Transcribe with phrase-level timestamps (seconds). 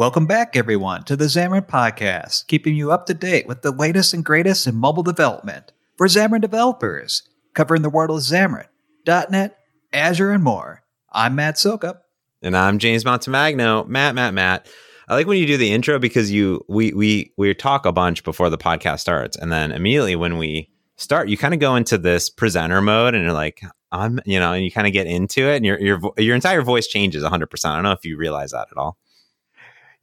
[0.00, 4.14] Welcome back, everyone, to the Xamarin Podcast, keeping you up to date with the latest
[4.14, 8.68] and greatest in mobile development for Xamarin developers, covering the world of Xamarin,
[9.06, 9.58] .NET,
[9.92, 10.84] Azure, and more.
[11.12, 11.98] I'm Matt Soucoup.
[12.40, 13.86] And I'm James Montemagno.
[13.88, 14.70] Matt, Matt, Matt.
[15.06, 18.24] I like when you do the intro because you we we we talk a bunch
[18.24, 21.98] before the podcast starts, and then immediately when we start, you kind of go into
[21.98, 23.60] this presenter mode, and you're like,
[23.92, 26.62] I'm, you know, and you kind of get into it, and your your your entire
[26.62, 27.48] voice changes 100.
[27.48, 28.96] percent I don't know if you realize that at all.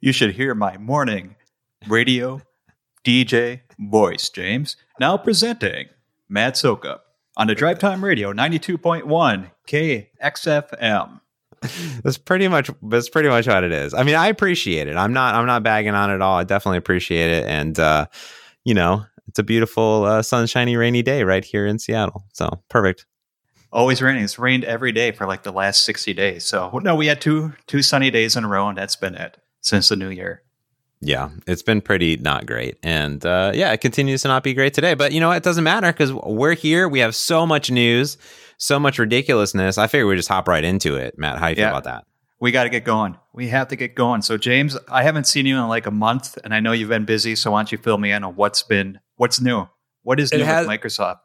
[0.00, 1.34] You should hear my morning
[1.88, 2.40] radio
[3.04, 4.76] DJ voice, James.
[5.00, 5.88] Now presenting
[6.28, 7.00] Matt Soucoup
[7.36, 11.20] on the Drive Time Radio 92.1 KXFM.
[12.04, 13.92] that's pretty much that's pretty much what it is.
[13.92, 14.96] I mean, I appreciate it.
[14.96, 16.38] I'm not I'm not bagging on it at all.
[16.38, 18.06] I definitely appreciate it, and uh,
[18.64, 22.22] you know, it's a beautiful uh, sunshiny rainy day right here in Seattle.
[22.34, 23.04] So perfect.
[23.72, 24.22] Always raining.
[24.22, 26.44] It's rained every day for like the last 60 days.
[26.44, 29.38] So no, we had two two sunny days in a row, and that's been it
[29.60, 30.42] since the new year.
[31.00, 32.76] Yeah, it's been pretty not great.
[32.82, 34.94] And uh, yeah, it continues to not be great today.
[34.94, 36.88] But you know, it doesn't matter because we're here.
[36.88, 38.18] We have so much news
[38.58, 39.78] so much ridiculousness.
[39.78, 41.16] I figure we just hop right into it.
[41.16, 41.70] Matt, how do you yeah.
[41.70, 42.04] feel about that?
[42.40, 43.16] We got to get going.
[43.32, 44.22] We have to get going.
[44.22, 47.04] So, James, I haven't seen you in like a month, and I know you've been
[47.04, 47.34] busy.
[47.34, 49.66] So, why don't you fill me in on what's been what's new?
[50.02, 51.20] What is new has, with Microsoft?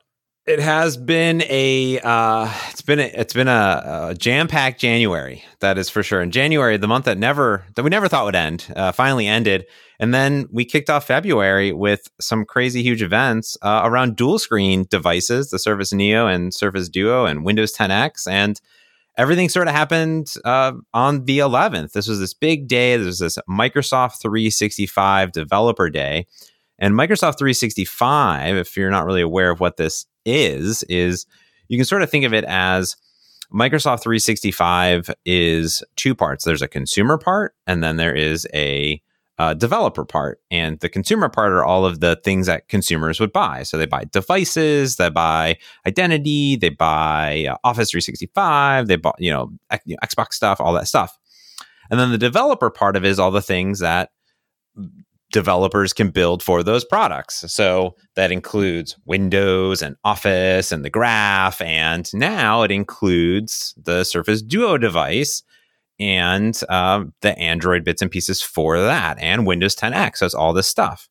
[0.46, 5.42] It has been a uh, it's been a, it's been a, a jam packed January.
[5.62, 6.22] That is for sure.
[6.22, 9.66] In January, the month that never that we never thought would end, uh, finally ended.
[10.02, 14.86] And then we kicked off February with some crazy huge events uh, around dual screen
[14.90, 18.30] devices, the Surface Neo and Surface Duo and Windows 10X.
[18.30, 18.60] And
[19.18, 21.94] everything sort of happened uh, on the 11th.
[21.94, 22.98] This was this big day.
[22.98, 26.28] This was this Microsoft 365 Developer Day.
[26.80, 31.26] And Microsoft 365, if you're not really aware of what this is, is
[31.68, 32.96] you can sort of think of it as
[33.54, 36.44] Microsoft 365 is two parts.
[36.44, 39.02] There's a consumer part, and then there is a
[39.40, 43.34] uh, developer part and the consumer part are all of the things that consumers would
[43.34, 43.64] buy.
[43.64, 45.58] So they buy devices, they buy
[45.88, 49.52] identity, they buy uh, Office 365, they know, you know
[50.04, 51.18] Xbox stuff, all that stuff.
[51.90, 54.12] And then the developer part of it is all the things that
[55.34, 57.44] developers can build for those products.
[57.52, 61.60] So that includes Windows and Office and the Graph.
[61.60, 65.44] And now it includes the Surface Duo device
[66.00, 70.18] and uh, the Android bits and pieces for that, and Windows 10X.
[70.18, 71.10] So it's all this stuff.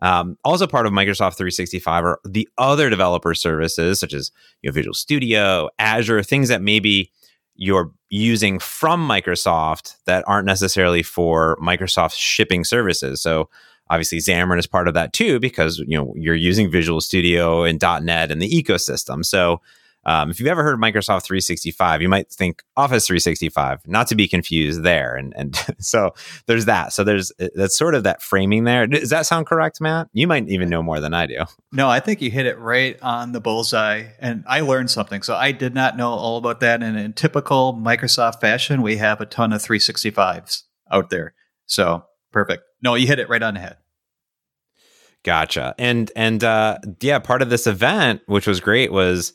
[0.00, 4.74] Um, also, part of Microsoft 365 are the other developer services, such as you know,
[4.74, 7.12] Visual Studio, Azure, things that maybe
[7.54, 13.20] you're using from Microsoft that aren't necessarily for Microsoft shipping services.
[13.20, 13.48] So
[13.90, 17.80] obviously Xamarin is part of that too because you know you're using Visual Studio and
[17.80, 19.24] .NET and the ecosystem.
[19.24, 19.60] So
[20.04, 24.16] um, if you've ever heard of Microsoft 365, you might think Office 365, not to
[24.16, 25.14] be confused there.
[25.14, 26.14] And and so
[26.46, 26.92] there's that.
[26.92, 28.86] So there's uh, that's sort of that framing there.
[28.86, 30.08] Does that sound correct, Matt?
[30.12, 31.44] You might even know more than I do.
[31.70, 34.04] No, I think you hit it right on the bullseye.
[34.18, 35.22] And I learned something.
[35.22, 36.82] So I did not know all about that.
[36.82, 41.34] And in typical Microsoft fashion, we have a ton of 365s out there.
[41.66, 42.64] So perfect.
[42.82, 43.76] No, you hit it right on the head.
[45.24, 45.76] Gotcha.
[45.78, 49.32] And and uh yeah, part of this event, which was great, was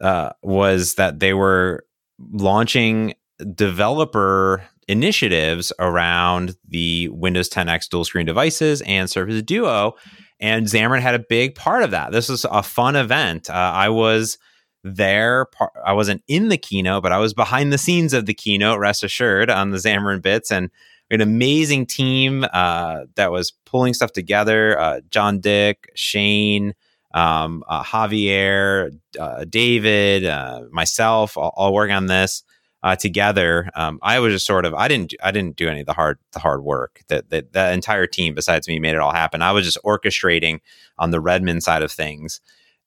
[0.00, 1.84] uh, was that they were
[2.32, 3.14] launching
[3.54, 9.94] developer initiatives around the Windows 10X dual screen devices and Surface Duo.
[10.40, 12.12] And Xamarin had a big part of that.
[12.12, 13.50] This was a fun event.
[13.50, 14.38] Uh, I was
[14.84, 15.46] there.
[15.84, 19.02] I wasn't in the keynote, but I was behind the scenes of the keynote, rest
[19.02, 20.50] assured, on the Xamarin bits.
[20.50, 20.70] And
[21.10, 24.78] an amazing team uh, that was pulling stuff together.
[24.78, 26.74] Uh, John Dick, Shane,
[27.12, 32.42] um, uh, Javier, uh, David, uh, myself, all, all working on this
[32.82, 33.70] uh, together.
[33.74, 36.18] Um, I was just sort of I didn't I didn't do any of the hard
[36.32, 37.02] the hard work.
[37.08, 39.42] That that the entire team besides me made it all happen.
[39.42, 40.60] I was just orchestrating
[40.98, 42.40] on the Redmond side of things.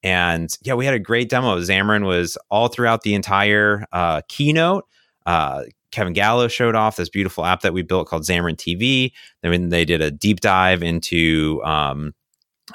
[0.04, 1.60] And yeah, we had a great demo.
[1.60, 4.86] Xamarin was all throughout the entire uh, keynote.
[5.26, 9.12] Uh, Kevin Gallo showed off this beautiful app that we built called Xamarin TV.
[9.44, 12.14] Then they did a deep dive into um,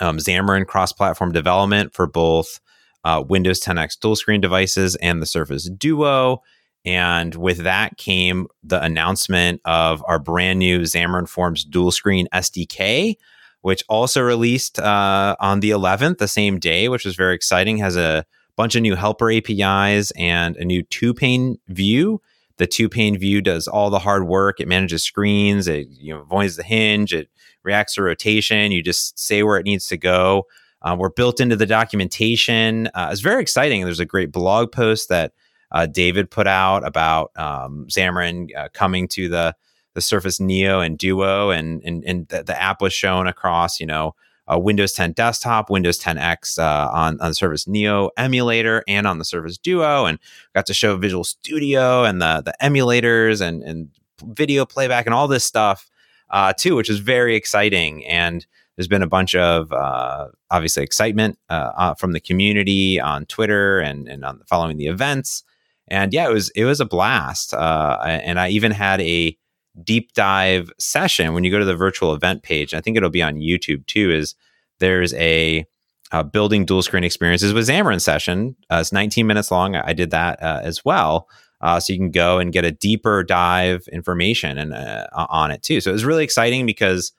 [0.01, 2.61] um, Xamarin cross platform development for both
[3.05, 6.43] uh, Windows 10X dual screen devices and the Surface Duo.
[6.85, 13.17] And with that came the announcement of our brand new Xamarin Forms dual screen SDK,
[13.63, 17.79] which also released uh, on the 11th, the same day, which was very exciting.
[17.79, 18.25] Has a
[18.57, 22.21] bunch of new helper APIs and a new two pane view.
[22.59, 24.61] The two pane view does all the hard work.
[24.61, 25.69] It manages screens.
[25.69, 27.13] It you know avoids the hinge.
[27.13, 27.29] It
[27.67, 28.73] reacts to rotation.
[28.73, 30.47] You just say where it needs to go.
[30.81, 32.87] Uh, we're built into the documentation.
[32.95, 33.85] Uh, it's very exciting.
[33.85, 35.33] There's a great blog post that
[35.73, 39.55] uh, David put out about um, Xamarin uh, coming to the
[39.95, 43.87] the Surface Neo and Duo, and and and the, the app was shown across you
[43.87, 44.15] know
[44.51, 49.19] uh, Windows 10 desktop, Windows 10X uh, on on the Surface Neo emulator, and on
[49.19, 50.19] the Surface Duo, and
[50.55, 53.89] got to show Visual Studio and the the emulators and and
[54.23, 55.91] video playback and all this stuff
[56.31, 58.05] uh, too, which is very exciting.
[58.07, 58.47] And
[58.77, 63.79] there's been a bunch of uh, obviously excitement uh, uh, from the community on Twitter
[63.81, 65.43] and and on following the events.
[65.89, 67.55] And yeah, it was it was a blast.
[67.55, 69.37] Uh, and I even had a
[69.83, 72.75] deep dive session when you go to the virtual event page.
[72.75, 74.11] I think it'll be on YouTube too.
[74.11, 74.35] Is
[74.79, 75.65] there's a
[76.13, 78.57] uh, building dual screen experiences with Xamarin session.
[78.71, 79.75] Uh, it's 19 minutes long.
[79.75, 81.29] I did that uh, as well.
[81.67, 85.65] Uh, so you can go and get a deeper dive information and uh, on it
[85.65, 85.81] too.
[85.81, 87.11] So it was really exciting because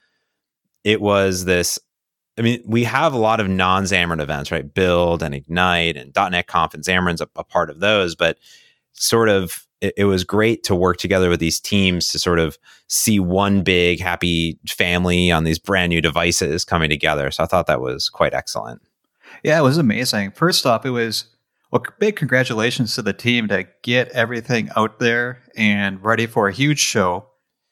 [0.85, 1.77] it was this.
[2.37, 4.73] I mean, we have a lot of non Xamarin events, right?
[4.73, 8.37] Build and Ignite and .NET Conf and Xamarin's a, a part of those, but
[8.93, 12.57] sort of it, it, was great to work together with these teams to sort of
[12.87, 17.31] see one big happy family on these brand new devices coming together.
[17.31, 18.81] So I thought that was quite excellent.
[19.43, 20.31] Yeah, it was amazing.
[20.31, 21.25] First off, it was
[21.71, 26.53] well, big congratulations to the team to get everything out there and ready for a
[26.53, 27.27] huge show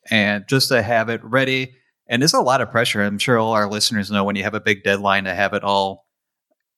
[0.09, 1.73] and just to have it ready.
[2.07, 3.01] And there's a lot of pressure.
[3.01, 5.63] I'm sure all our listeners know when you have a big deadline to have it
[5.63, 6.05] all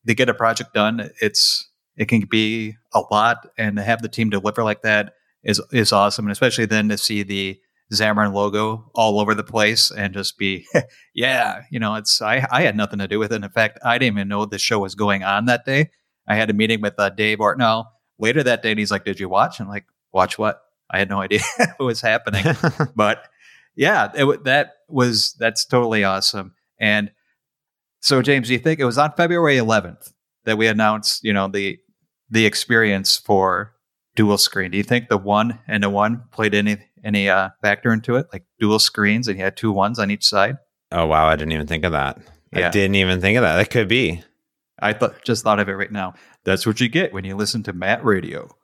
[0.08, 4.10] to get a project done, it's it can be a lot and to have the
[4.10, 7.60] team deliver like that is is awesome, and especially then to see the
[7.94, 10.66] Xamarin logo all over the place and just be,
[11.16, 13.44] yeah, you know, it's I I had nothing to do with it.
[13.44, 15.90] In fact, I didn't even know the show was going on that day.
[16.28, 17.86] I had a meeting with uh, Dave Ortinau
[18.20, 21.10] later that day, and he's like, "Did you watch?" I'm like, "Watch what?" I had
[21.10, 22.46] no idea what was happening,
[22.96, 23.28] but
[23.76, 26.54] yeah, it, that was that's totally awesome.
[26.80, 27.12] And
[28.00, 30.14] so, James, do you think it was on February 11th
[30.46, 31.80] that we announced, you know, the
[32.30, 33.74] the experience for
[34.18, 34.72] dual screen.
[34.72, 38.28] Do you think the one and the one played any any uh, factor into it,
[38.34, 40.58] like dual screens, and you had two ones on each side?
[40.92, 42.18] Oh wow, I didn't even think of that.
[42.52, 42.68] Yeah.
[42.68, 43.56] I didn't even think of that.
[43.58, 44.24] That could be.
[44.80, 46.14] I thought just thought of it right now.
[46.44, 48.56] That's what you get when you listen to Matt Radio.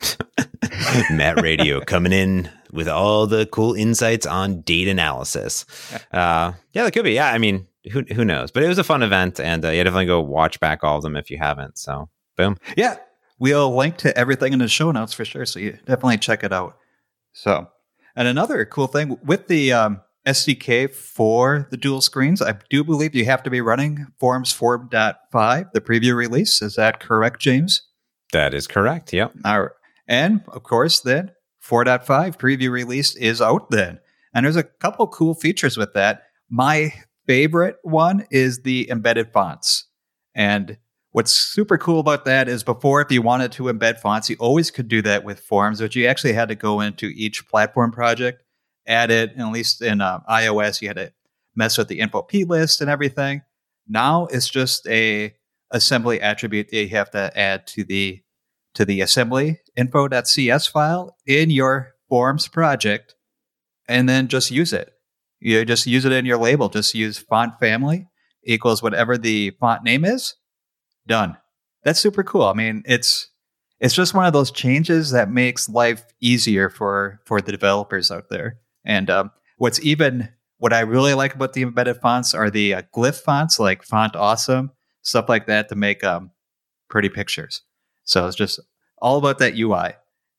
[1.10, 5.64] Matt Radio coming in with all the cool insights on data analysis.
[6.12, 7.12] Uh, yeah, that could be.
[7.12, 8.50] Yeah, I mean, who who knows?
[8.50, 11.02] But it was a fun event, and uh, yeah, definitely go watch back all of
[11.02, 11.78] them if you haven't.
[11.78, 12.58] So, boom.
[12.76, 12.96] Yeah,
[13.38, 15.44] We'll link to everything in the show notes for sure.
[15.44, 16.76] So you definitely check it out.
[17.32, 17.68] So,
[18.14, 23.14] and another cool thing with the um, SDK for the dual screens, I do believe
[23.14, 26.62] you have to be running Forms 4.5, the preview release.
[26.62, 27.82] Is that correct, James?
[28.32, 29.12] That is correct.
[29.12, 29.32] Yep.
[29.44, 29.70] All right.
[30.08, 31.32] And of course, then
[31.62, 34.00] 4.5 preview release is out then.
[34.34, 36.24] And there's a couple cool features with that.
[36.50, 36.92] My
[37.26, 39.88] favorite one is the embedded fonts.
[40.34, 40.78] And
[41.14, 44.72] What's super cool about that is before, if you wanted to embed fonts, you always
[44.72, 48.42] could do that with forms, but you actually had to go into each platform project,
[48.86, 51.12] add it, and at least in uh, iOS, you had to
[51.56, 53.42] mess with the info p list and everything.
[53.88, 55.34] Now it's just a
[55.70, 58.22] assembly attribute that you have to add to the
[58.74, 63.14] to the assembly info.cs file in your forms project,
[63.88, 64.90] and then just use it.
[65.40, 66.68] You just use it in your label.
[66.68, 68.08] Just use font family
[68.44, 70.34] equals whatever the font name is
[71.06, 71.36] done.
[71.82, 72.44] That's super cool.
[72.44, 73.30] I mean, it's
[73.80, 78.28] it's just one of those changes that makes life easier for for the developers out
[78.30, 78.58] there.
[78.84, 82.82] And um, what's even what I really like about the embedded fonts are the uh,
[82.94, 84.72] glyph fonts like Font Awesome,
[85.02, 86.30] stuff like that to make um,
[86.88, 87.62] pretty pictures.
[88.04, 88.60] So it's just
[88.98, 89.94] all about that UI.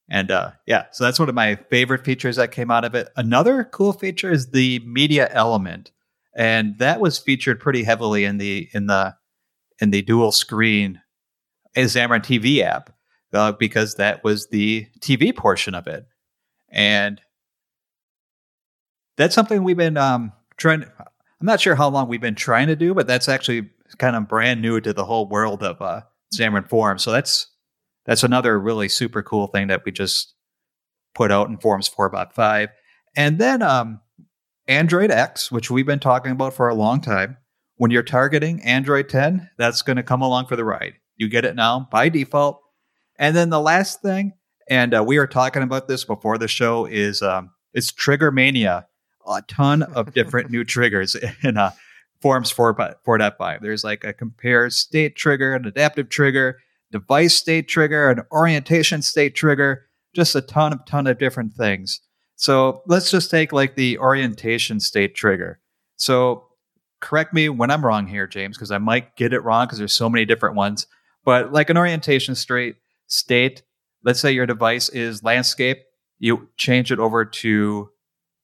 [0.10, 3.10] And uh, yeah, so that's one of my favorite features that came out of it.
[3.16, 5.92] Another cool feature is the media element,
[6.36, 9.16] and that was featured pretty heavily in the in the
[9.82, 11.02] in the dual screen
[11.76, 12.92] Xamarin TV app
[13.34, 16.06] uh, because that was the TV portion of it.
[16.70, 17.20] And
[19.18, 20.84] that's something we've been um, trying.
[20.84, 24.28] I'm not sure how long we've been trying to do, but that's actually kind of
[24.28, 26.02] brand new to the whole world of uh,
[26.34, 27.04] Xamarin Forms.
[27.04, 27.48] So that's
[28.06, 30.34] that's another really super cool thing that we just
[31.14, 32.68] put out in Forms 4.5.
[33.16, 34.02] And then um,
[34.68, 37.38] Android X, which we've been talking about for a long time,
[37.78, 40.94] when you're targeting Android 10, that's going to come along for the ride.
[41.16, 42.62] You get it now by default.
[43.18, 44.34] And then the last thing,
[44.70, 48.88] and uh, we were talking about this before the show, is um, it's Trigger Mania.
[49.28, 51.72] A ton of different new triggers in uh,
[52.22, 53.62] Forms 4, 4.5.
[53.62, 56.60] There's like a compare state trigger, an adaptive trigger,
[56.92, 62.02] device state trigger, an orientation state trigger, just a ton of ton of different things.
[62.36, 65.60] So let's just take like the orientation state trigger.
[65.98, 66.48] So
[67.00, 69.94] correct me when I'm wrong here, James, because I might get it wrong because there's
[69.94, 70.88] so many different ones.
[71.24, 72.76] But like an orientation straight
[73.08, 73.64] state,
[74.04, 75.84] let's say your device is landscape,
[76.20, 77.90] you change it over to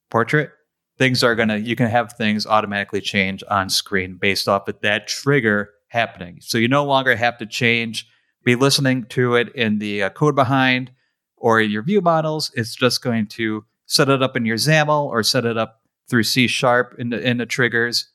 [0.10, 0.52] portrait,
[1.01, 5.08] things are gonna you can have things automatically change on screen based off of that
[5.08, 6.38] trigger happening.
[6.41, 8.08] So you no longer have to change,
[8.43, 10.91] be listening to it in the uh, code behind
[11.38, 12.51] or your view models.
[12.53, 16.22] It's just going to set it up in your XAML or set it up through
[16.22, 18.12] C sharp in the, in the triggers,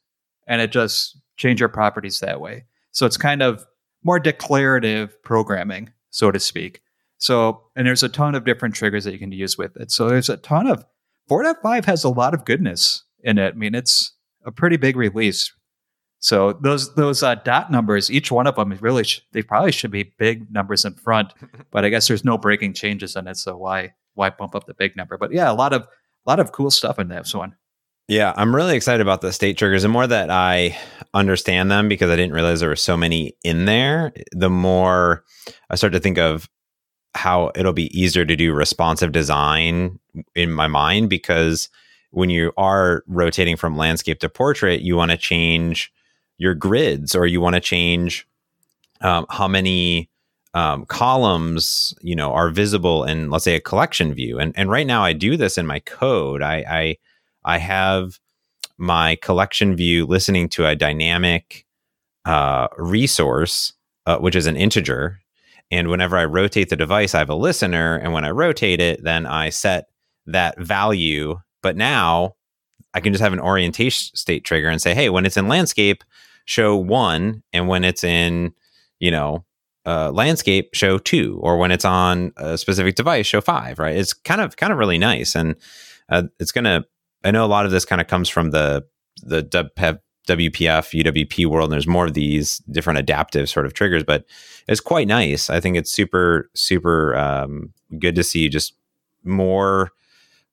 [0.47, 2.67] and it just change your properties that way.
[2.93, 3.67] So it's kind of
[4.05, 6.83] more declarative programming, so to speak.
[7.19, 9.91] So, and there's a ton of different triggers that you can use with it.
[9.91, 10.85] So there's a ton of
[11.31, 13.55] 4.5 has a lot of goodness in it.
[13.55, 14.15] I mean, it's
[14.45, 15.53] a pretty big release.
[16.19, 19.91] So those those uh, dot numbers, each one of them really sh- they probably should
[19.91, 21.35] be big numbers in front,
[21.71, 24.75] but I guess there's no breaking changes in it, so why why bump up the
[24.75, 25.19] big number?
[25.19, 27.55] But yeah, a lot of a lot of cool stuff in this one.
[28.09, 29.83] Yeah, I'm really excited about the state triggers.
[29.83, 30.79] The more that I
[31.13, 35.25] understand them, because I didn't realize there were so many in there, the more
[35.71, 36.49] I start to think of
[37.17, 39.99] how it'll be easier to do responsive design
[40.35, 41.11] in my mind.
[41.11, 41.69] Because
[42.11, 45.93] when you are rotating from landscape to portrait, you want to change
[46.39, 48.27] your grids or you want to change
[49.01, 50.09] um, how many
[50.55, 54.39] um, columns you know are visible in let's say a collection view.
[54.39, 56.43] And and right now I do this in my code.
[56.43, 56.97] I, I
[57.45, 58.19] I have
[58.79, 61.65] my collection view listening to a dynamic
[62.25, 63.73] uh, resource,
[64.07, 65.21] uh, which is an integer.
[65.71, 67.97] And whenever I rotate the device, I have a listener.
[67.97, 69.87] And when I rotate it, then I set
[70.27, 71.41] that value.
[71.63, 72.37] But now
[72.95, 76.05] I can just have an orientation state trigger and say, hey, when it's in landscape,
[76.45, 77.43] show one.
[77.53, 78.53] And when it's in,
[79.01, 79.45] you know,
[79.85, 81.39] uh, landscape, show two.
[81.43, 83.97] Or when it's on a specific device, show five, right?
[83.97, 85.35] It's kind of, kind of really nice.
[85.35, 85.57] And
[86.09, 86.85] uh, it's going to
[87.27, 88.87] I know a lot of this kind of comes from the
[89.23, 89.43] the
[90.27, 94.25] WPF, UWP world, and there's more of these different adaptive sort of triggers, but
[94.69, 95.49] it's quite nice.
[95.49, 98.75] I think it's super, super um, good to see just
[99.25, 99.93] more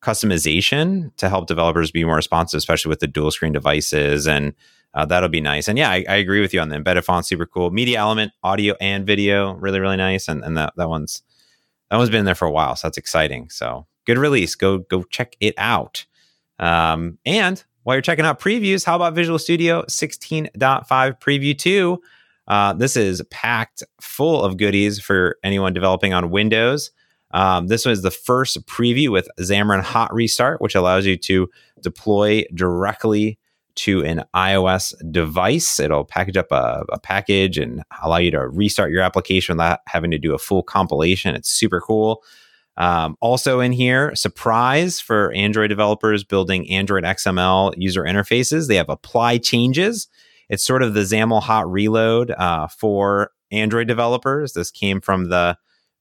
[0.02, 4.28] customization to help developers be more responsive, especially with the dual screen devices.
[4.28, 4.54] And
[4.94, 5.68] uh, that'll be nice.
[5.68, 7.72] And yeah, I, I, agree with you on the embedded font, super cool.
[7.72, 10.28] Media element, audio and video, really, really nice.
[10.28, 11.24] And, and that, that one's
[11.90, 12.76] that one's been there for a while.
[12.76, 13.50] So that's exciting.
[13.50, 14.56] So good release.
[14.56, 16.06] Go go check it out.
[16.60, 20.52] Um, and while you're checking out previews, how about Visual Studio 16.5
[21.20, 22.02] Preview 2?
[22.48, 26.92] Uh, this is packed full of goodies for anyone developing on Windows.
[27.32, 31.50] Um, this was the first preview with Xamarin Hot Restart, which allows you to
[31.82, 33.40] deploy directly
[33.76, 35.80] to an iOS device.
[35.80, 40.12] It'll package up a, a, package and allow you to restart your application without having
[40.12, 41.36] to do a full compilation.
[41.36, 42.24] It's super cool.
[42.78, 48.68] Um, also in here, surprise for Android developers building Android XML user interfaces.
[48.68, 50.08] They have apply changes.
[50.50, 54.54] It's sort of the XAML hot reload uh, for Android developers.
[54.54, 55.58] This came from the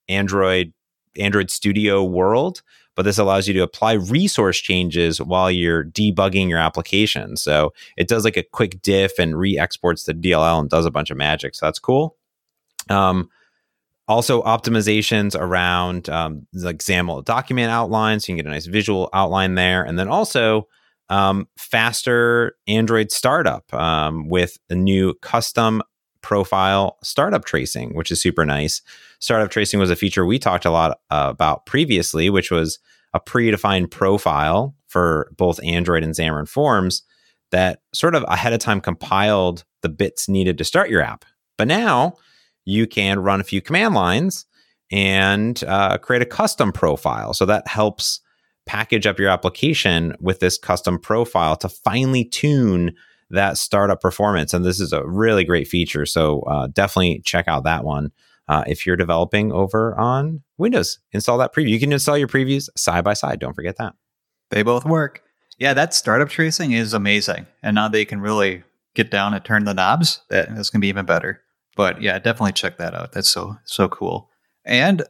[0.09, 0.73] Android
[1.19, 2.63] Android Studio world,
[2.97, 7.37] but this allows you to apply resource changes while you're debugging your application.
[7.37, 11.11] So it does like a quick diff and re-exports the DLL and does a bunch
[11.11, 11.55] of magic.
[11.55, 12.17] So that's cool.
[12.89, 13.29] Um,
[14.09, 19.09] also, optimizations around um, like XAML document outlines, so you can get a nice visual
[19.13, 20.67] outline there, and then also
[21.09, 25.83] um, faster Android startup um, with a new custom
[26.23, 28.81] profile startup tracing, which is super nice.
[29.19, 32.79] Startup tracing was a feature we talked a lot uh, about previously, which was
[33.13, 37.03] a predefined profile for both Android and Xamarin Forms
[37.51, 41.25] that sort of ahead of time compiled the bits needed to start your app.
[41.59, 42.15] But now
[42.65, 44.47] you can run a few command lines
[44.91, 47.35] and uh, create a custom profile.
[47.35, 48.21] So that helps
[48.67, 52.95] package up your application with this custom profile to finely tune
[53.31, 54.53] that startup performance.
[54.53, 56.07] And this is a really great feature.
[56.07, 58.13] So uh, definitely check out that one.
[58.49, 61.71] Uh, if you're developing over on Windows, install that preview.
[61.71, 63.41] You can install your previews side by side.
[63.41, 63.95] Don't forget that.
[64.51, 65.23] They both work.
[65.59, 67.47] Yeah, that startup tracing is amazing.
[67.63, 68.65] And now they can really
[68.95, 70.21] get down and turn the knobs.
[70.29, 71.41] That's going to be even better.
[71.77, 73.13] But yeah, definitely check that out.
[73.13, 74.31] That's so so cool.
[74.65, 75.03] And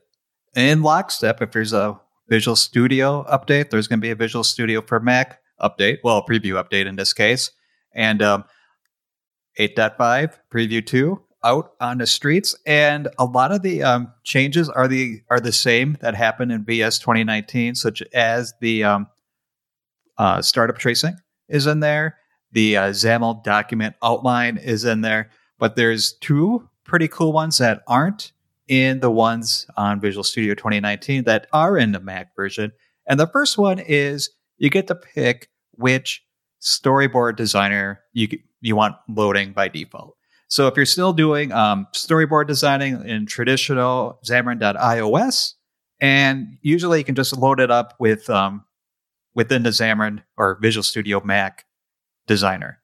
[0.55, 4.81] in lockstep, if there's a Visual Studio update, there's going to be a Visual Studio
[4.81, 5.99] for Mac update.
[6.05, 7.51] Well, preview update in this case,
[7.95, 8.45] and um,
[9.59, 14.87] 8.5 preview two out on the streets, and a lot of the um, changes are
[14.87, 19.09] the are the same that happened in VS 2019, such as the um,
[20.17, 21.17] uh, startup tracing
[21.49, 22.17] is in there,
[22.53, 25.31] the uh, XAML document outline is in there.
[25.63, 28.33] But there's two pretty cool ones that aren't
[28.67, 32.73] in the ones on Visual Studio 2019 that are in the Mac version.
[33.07, 36.25] And the first one is you get to pick which
[36.61, 40.17] storyboard designer you you want loading by default.
[40.49, 45.55] So if you're still doing um, storyboard designing in traditional Xamarin.iOS,
[46.01, 48.65] and usually you can just load it up with um,
[49.37, 51.67] within the Xamarin or Visual Studio Mac
[52.27, 52.82] designer.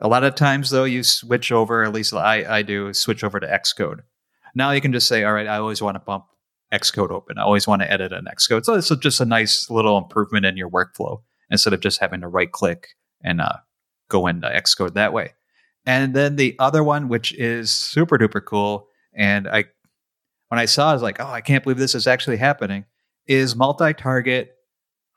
[0.00, 3.38] A lot of times, though, you switch over, at least I, I do, switch over
[3.38, 4.00] to Xcode.
[4.54, 6.24] Now you can just say, all right, I always want to bump
[6.72, 7.38] Xcode open.
[7.38, 8.64] I always want to edit an Xcode.
[8.64, 12.28] So it's just a nice little improvement in your workflow instead of just having to
[12.28, 12.88] right click
[13.22, 13.56] and uh,
[14.08, 15.34] go into Xcode that way.
[15.86, 19.64] And then the other one, which is super duper cool, and I
[20.48, 22.84] when I saw, it, I was like, oh, I can't believe this is actually happening.
[23.26, 24.52] Is multi-target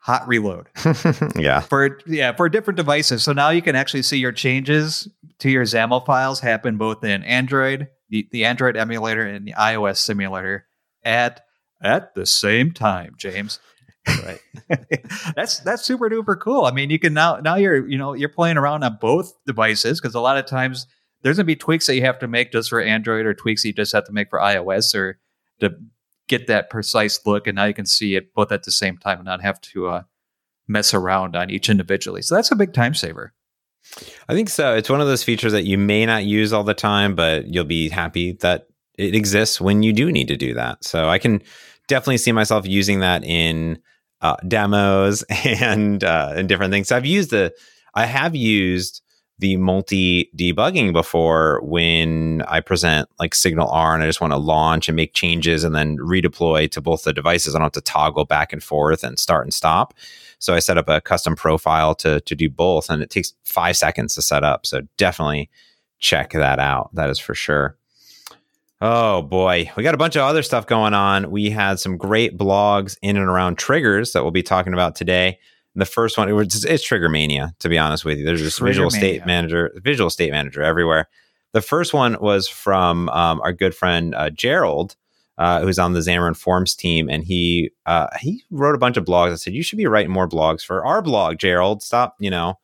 [0.04, 0.68] hot reload.
[1.36, 1.60] yeah.
[1.60, 3.22] For yeah, for different devices.
[3.22, 5.08] So now you can actually see your changes
[5.38, 9.96] to your XAML files happen both in Android, the, the Android emulator and the iOS
[9.96, 10.66] simulator
[11.02, 11.44] at
[11.82, 13.58] at the same time, James.
[14.06, 14.40] Right.
[15.36, 16.66] that's that's super duper cool.
[16.66, 20.00] I mean, you can now now you're you know you're playing around on both devices
[20.00, 20.86] because a lot of times
[21.22, 23.72] there's gonna be tweaks that you have to make just for Android or tweaks you
[23.72, 25.18] just have to make for iOS or
[25.60, 25.74] to
[26.28, 27.46] get that precise look.
[27.46, 29.88] And now you can see it both at the same time and not have to
[29.88, 30.02] uh,
[30.66, 32.22] mess around on each individually.
[32.22, 33.32] So that's a big time saver.
[34.28, 34.74] I think so.
[34.74, 37.64] It's one of those features that you may not use all the time, but you'll
[37.64, 38.66] be happy that
[38.96, 40.84] it exists when you do need to do that.
[40.84, 41.42] So I can
[41.88, 43.78] definitely see myself using that in
[44.22, 46.88] uh, demos and uh, and different things.
[46.88, 47.52] So I've used the
[47.94, 49.02] I have used
[49.44, 54.88] the multi debugging before when I present like SignalR and I just want to launch
[54.88, 57.54] and make changes and then redeploy to both the devices.
[57.54, 59.92] I don't have to toggle back and forth and start and stop.
[60.38, 63.76] So I set up a custom profile to to do both, and it takes five
[63.76, 64.64] seconds to set up.
[64.64, 65.50] So definitely
[65.98, 66.88] check that out.
[66.94, 67.76] That is for sure.
[68.80, 71.30] Oh boy, we got a bunch of other stuff going on.
[71.30, 75.38] We had some great blogs in and around triggers that we'll be talking about today.
[75.76, 78.24] The first one, it's, it's Trigger Mania, to be honest with you.
[78.24, 78.90] There's this Trigger Visual.
[78.90, 81.08] State Manager, Visual State Manager everywhere.
[81.52, 84.96] The first one was from um, our good friend uh, Gerald,
[85.38, 89.04] uh, who's on the Xamarin Forms team, and he uh, he wrote a bunch of
[89.04, 89.32] blogs.
[89.32, 91.82] I said, "You should be writing more blogs for our blog, Gerald.
[91.82, 92.58] Stop, you know."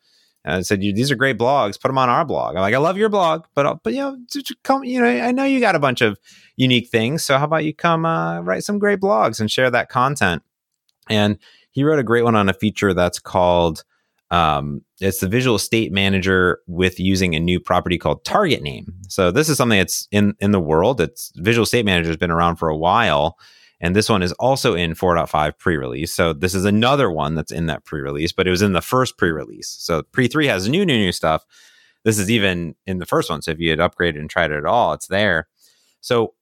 [0.45, 1.81] And I said, "These are great blogs.
[1.81, 4.01] Put them on our blog." I'm like, "I love your blog, but I'll, but you
[4.01, 4.17] know,
[4.63, 4.85] come.
[4.85, 6.19] You know, I know you got a bunch of
[6.57, 7.25] unique things.
[7.25, 10.43] So how about you come uh, write some great blogs and share that content?"
[11.09, 11.39] And
[11.71, 13.85] he wrote a great one on a feature that's called
[14.31, 18.95] um, it's the visual state manager with using a new property called target name.
[19.09, 21.01] So this is something that's in in the world.
[21.01, 23.39] It's visual state manager has been around for a while,
[23.81, 26.15] and this one is also in 4.5 pre-release.
[26.15, 29.19] So this is another one that's in that pre-release, but it was in the first
[29.19, 29.69] pre-release.
[29.69, 31.45] So pre three has new new new stuff.
[32.05, 33.43] This is even in the first one.
[33.43, 35.49] So if you had upgraded and tried it at all, it's there.
[36.01, 36.35] So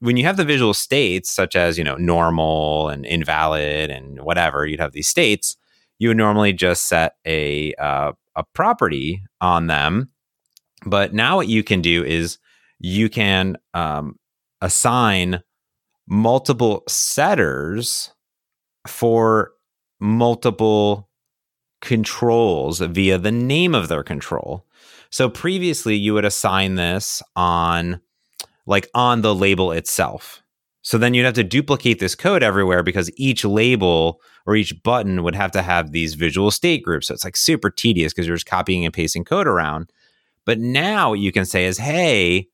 [0.00, 4.66] when you have the visual states such as you know normal and invalid and whatever
[4.66, 5.56] you'd have these states
[6.00, 10.08] you would normally just set a uh, a property on them.
[10.84, 12.38] But now what you can do is
[12.80, 14.18] you can um,
[14.60, 15.42] assign
[16.08, 18.12] multiple setters
[18.88, 19.52] for
[20.00, 21.08] multiple
[21.82, 24.66] controls via the name of their control.
[25.10, 28.00] So previously you would assign this on
[28.70, 30.42] like on the label itself.
[30.82, 35.24] So then you'd have to duplicate this code everywhere because each label or each button
[35.24, 37.08] would have to have these visual state groups.
[37.08, 39.90] So it's like super tedious because you're just copying and pasting code around.
[40.46, 42.46] But now you can say is, hey,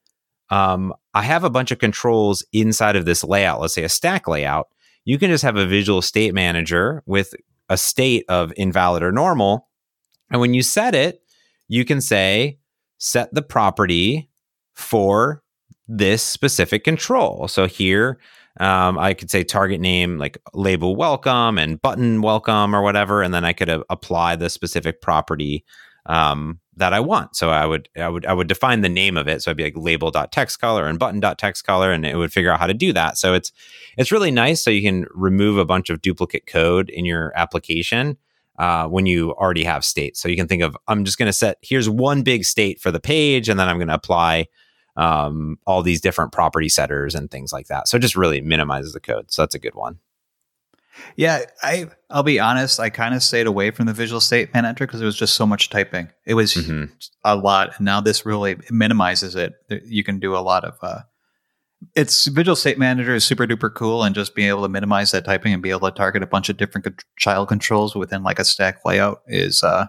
[0.48, 3.60] um, I have a bunch of controls inside of this layout.
[3.60, 4.68] Let's say a stack layout.
[5.04, 7.34] You can just have a visual state manager with
[7.68, 9.68] a state of invalid or normal.
[10.30, 11.20] And when you set it,
[11.68, 12.58] you can say,
[12.98, 14.30] set the property
[14.74, 15.42] for
[15.88, 17.48] this specific control.
[17.48, 18.18] So here,
[18.58, 23.32] um, I could say target name like label welcome and button welcome or whatever, and
[23.32, 25.64] then I could uh, apply the specific property
[26.06, 27.36] um, that I want.
[27.36, 29.42] So I would I would I would define the name of it.
[29.42, 32.16] So I'd be like label dot text color and button dot text color, and it
[32.16, 33.18] would figure out how to do that.
[33.18, 33.52] So it's
[33.98, 34.62] it's really nice.
[34.62, 38.16] So you can remove a bunch of duplicate code in your application.
[38.58, 40.16] Uh, when you already have state.
[40.16, 42.90] So you can think of, I'm just going to set, here's one big state for
[42.90, 44.46] the page, and then I'm going to apply
[44.96, 47.88] um, all these different property setters and things like that.
[47.88, 49.30] So it just really minimizes the code.
[49.30, 49.98] So that's a good one.
[51.16, 52.80] Yeah, I I'll be honest.
[52.80, 55.46] I kind of stayed away from the Visual State Manager because it was just so
[55.46, 56.08] much typing.
[56.24, 56.84] It was mm-hmm.
[57.24, 59.54] a lot, and now this really minimizes it.
[59.84, 60.78] You can do a lot of.
[60.82, 61.00] Uh,
[61.94, 65.24] it's Visual State Manager is super duper cool, and just being able to minimize that
[65.24, 68.38] typing and be able to target a bunch of different co- child controls within like
[68.38, 69.86] a stack layout is uh,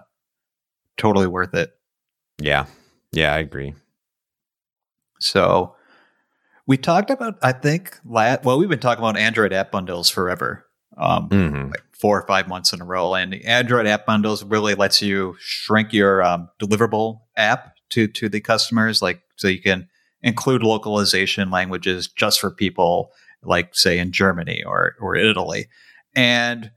[0.96, 1.70] totally worth it.
[2.38, 2.66] Yeah,
[3.12, 3.74] yeah, I agree.
[5.20, 5.74] So
[6.66, 10.66] we talked about, I think, la- well, we've been talking about Android app bundles forever,
[10.96, 11.70] um, mm-hmm.
[11.70, 13.14] like four or five months in a row.
[13.14, 18.28] And the Android app bundles really lets you shrink your um, deliverable app to to
[18.28, 19.88] the customers, like so you can
[20.22, 25.68] include localization languages just for people like say in Germany or or Italy.
[26.14, 26.70] And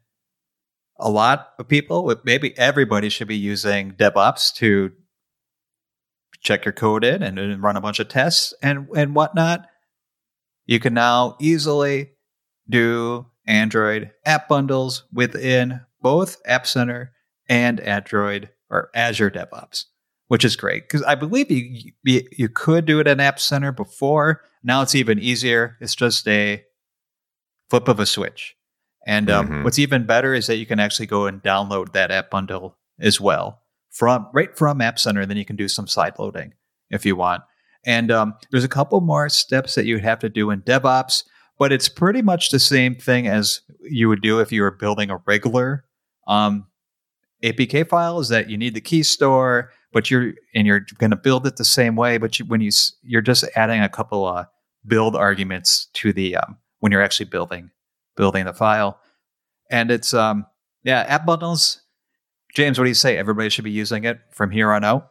[0.97, 4.91] a lot of people, maybe everybody, should be using DevOps to
[6.41, 9.67] check your code in and, and run a bunch of tests and and whatnot.
[10.65, 12.11] You can now easily
[12.69, 17.13] do Android app bundles within both App Center
[17.47, 19.85] and Android or Azure DevOps,
[20.27, 23.71] which is great because I believe you, you you could do it in App Center
[23.71, 24.41] before.
[24.63, 25.77] Now it's even easier.
[25.79, 26.63] It's just a
[27.69, 28.55] flip of a switch.
[29.07, 29.63] And um, mm-hmm.
[29.63, 33.19] what's even better is that you can actually go and download that app bundle as
[33.19, 33.60] well
[33.91, 35.25] from right from App Center.
[35.25, 36.53] Then you can do some side loading
[36.89, 37.43] if you want.
[37.85, 41.23] And um, there's a couple more steps that you would have to do in DevOps,
[41.57, 45.09] but it's pretty much the same thing as you would do if you were building
[45.09, 45.85] a regular
[46.27, 46.67] um,
[47.43, 48.19] APK file.
[48.19, 51.57] Is that you need the key store, but you're and you're going to build it
[51.57, 52.17] the same way.
[52.17, 52.71] But you, when you
[53.03, 54.45] you're just adding a couple of
[54.85, 57.71] build arguments to the um, when you're actually building
[58.15, 58.99] building the file.
[59.69, 60.45] And it's um
[60.83, 61.81] yeah, app bundles.
[62.55, 63.17] James, what do you say?
[63.17, 65.09] Everybody should be using it from here on out.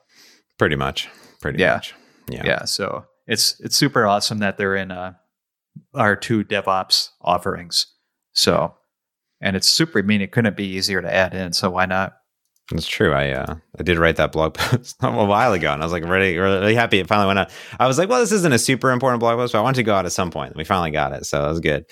[0.59, 1.09] Pretty much.
[1.41, 1.75] Pretty yeah.
[1.75, 1.95] much.
[2.29, 2.43] Yeah.
[2.45, 2.65] Yeah.
[2.65, 5.15] So it's it's super awesome that they're in uh,
[5.95, 7.87] our two DevOps offerings.
[8.33, 8.75] So
[9.41, 12.13] and it's super I mean it couldn't be easier to add in, so why not?
[12.71, 13.13] That's true.
[13.13, 16.05] I uh, I did write that blog post a while ago, and I was like
[16.05, 17.51] really really happy it finally went out.
[17.79, 19.83] I was like, well, this isn't a super important blog post, but I wanted to
[19.83, 20.57] go out at some point.
[20.57, 21.87] We finally got it, so that was good.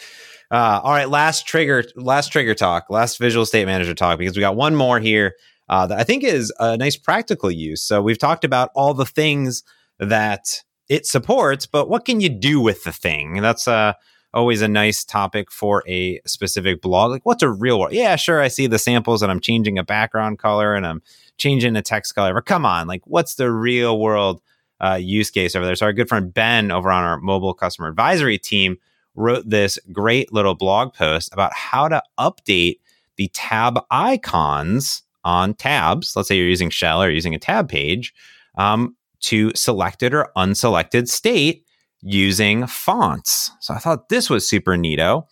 [0.51, 4.41] Uh, all right, last trigger, last trigger talk, last Visual State Manager talk, because we
[4.41, 5.35] got one more here
[5.69, 7.83] uh, that I think is a nice practical use.
[7.83, 9.63] So we've talked about all the things
[9.99, 13.43] that it supports, but what can you do with the thing?
[13.43, 13.93] That's uh,
[14.33, 17.11] always a nice topic for a specific blog.
[17.11, 17.93] Like, what's a real world?
[17.93, 21.03] Yeah, sure, I see the samples and I'm changing a background color and I'm
[21.37, 22.33] changing a text color.
[22.33, 24.41] But come on, like, what's the real world
[24.81, 25.77] uh, use case over there?
[25.77, 28.79] So our good friend Ben over on our mobile customer advisory team
[29.19, 32.79] wrote this great little blog post about how to update
[33.17, 36.15] the tab icons on tabs.
[36.15, 38.15] Let's say you're using Shell or using a tab page
[38.57, 41.65] um, to selected or unselected state
[42.01, 43.51] using fonts.
[43.61, 45.25] So I thought this was super neato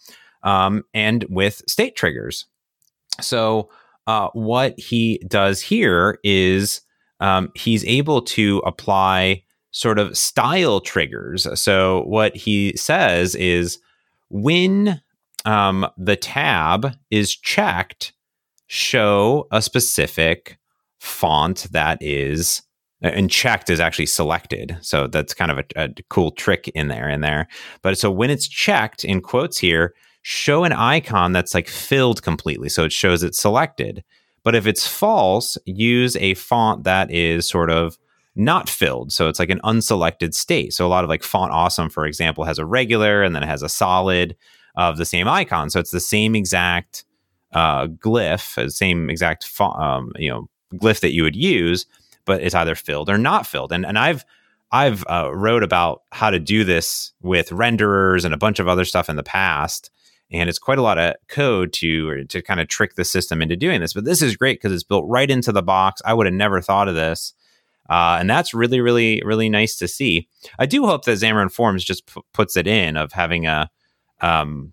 [0.42, 2.46] um, and with state triggers.
[3.20, 3.70] So
[4.07, 6.81] uh, what he does here is
[7.20, 9.42] um, he's able to apply
[9.77, 11.47] sort of style triggers.
[11.61, 13.79] So what he says is
[14.31, 15.03] when
[15.45, 18.15] um, the tab is checked,
[18.69, 20.57] show a specific
[20.99, 22.62] font that is
[23.03, 24.79] and checked is actually selected.
[24.81, 27.47] So that's kind of a, a, cool trick in there in there.
[27.83, 32.71] But so when it's checked in quotes here, show an icon that's like filled completely.
[32.71, 34.03] So it shows it's selected.
[34.43, 37.99] But if it's false, use a font that is sort of
[38.37, 39.12] not filled.
[39.12, 40.72] So it's like an unselected state.
[40.75, 43.49] So a lot of like Font Awesome, for example, has a regular and then it
[43.49, 44.37] has a solid
[44.77, 45.70] of the same icon.
[45.70, 47.05] So it's the same exact
[47.53, 51.87] uh, glyph, uh, same exact font, um, you know glyph that you would use,
[52.25, 53.72] but it's either filled or not filled.
[53.72, 54.25] And and I've
[54.72, 58.85] I've uh, wrote about how to do this with renderers and a bunch of other
[58.85, 59.90] stuff in the past.
[60.33, 63.57] And it's quite a lot of code to to kind of trick the system into
[63.57, 63.94] doing this.
[63.94, 66.03] But this is great because it's built right into the box.
[66.05, 67.33] I would have never thought of this.
[67.88, 70.29] Uh, and that's really, really, really nice to see.
[70.59, 73.70] I do hope that Xamarin Forms just p- puts it in of having a
[74.20, 74.72] um,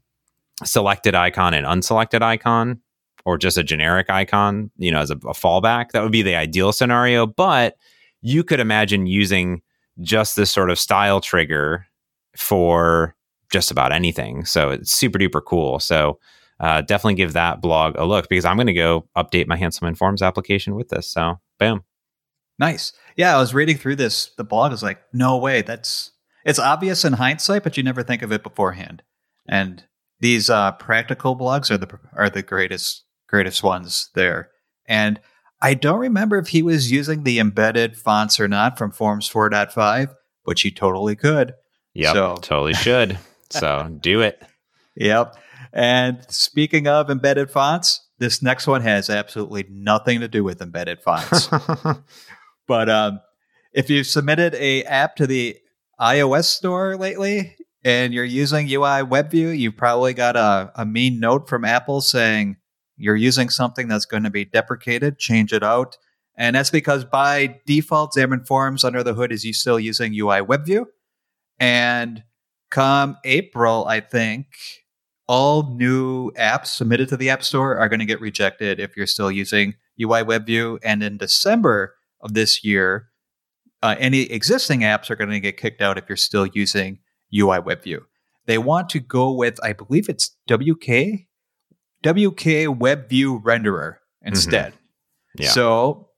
[0.64, 2.80] selected icon and unselected icon,
[3.26, 5.92] or just a generic icon, you know, as a, a fallback.
[5.92, 7.26] That would be the ideal scenario.
[7.26, 7.78] But
[8.22, 9.62] you could imagine using
[10.02, 11.86] just this sort of style trigger
[12.36, 13.16] for
[13.52, 14.46] just about anything.
[14.46, 15.80] So it's super duper cool.
[15.80, 16.20] So
[16.60, 19.98] uh, definitely give that blog a look because I'm going to go update my Hanselman
[19.98, 21.08] Forms application with this.
[21.08, 21.84] So, boom.
[22.60, 22.94] Nice.
[23.16, 24.32] Yeah, I was reading through this.
[24.38, 25.62] The blog was like, no way.
[25.62, 26.12] That's
[26.46, 29.02] it's obvious in hindsight, but you never think of it beforehand.
[29.48, 29.84] And
[30.20, 34.50] these uh, practical blogs are the are the greatest greatest ones there.
[34.86, 35.20] And
[35.62, 40.14] I don't remember if he was using the embedded fonts or not from Forms 4.5,
[40.46, 41.54] but you totally could.
[41.94, 42.36] Yep, so.
[42.42, 43.18] totally should.
[43.50, 44.42] so do it.
[44.98, 45.38] Yep.
[45.72, 51.02] And speaking of embedded fonts, this next one has absolutely nothing to do with embedded
[51.02, 51.50] fonts.
[52.68, 53.20] But um,
[53.74, 55.58] if you've submitted a app to the
[56.00, 61.66] iOS store lately and you're using UIWebView, you've probably got a, a mean note from
[61.66, 62.58] Apple saying
[62.98, 65.98] you're using something that's going to be deprecated, change it out.
[66.36, 70.86] And that's because by default, Xamarin Forms under the hood is you still using UIWebView.
[71.60, 72.24] And
[72.72, 74.48] come April, I think,
[75.28, 79.08] all new apps submitted to the App Store are going to get rejected if you're
[79.08, 80.80] still using UIWebView.
[80.84, 83.10] And in December, of this year,
[83.84, 87.00] uh, any existing apps are going to get kicked out if you're still using
[87.34, 88.00] UIWebView.
[88.46, 91.28] They want to go with, I believe it's WK
[92.04, 94.74] WK WebView renderer instead.
[95.38, 95.50] Yeah.
[95.50, 96.10] So